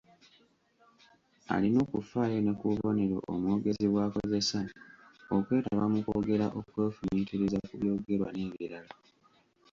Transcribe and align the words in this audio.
Alina 1.53 1.77
okufaayo 1.85 2.39
ne 2.41 2.53
ku 2.59 2.65
bubonero 2.71 3.17
omwogezi 3.33 3.85
bw’akozesa, 3.91 4.59
okwetaba 5.35 5.85
mu 5.93 5.99
kwogera 6.05 6.45
okwefumiitiriza 6.59 7.57
ku 7.67 7.73
byogerwa 7.79 8.27
n’ebirala. 8.31 8.91